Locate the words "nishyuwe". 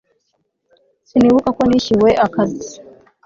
1.65-2.09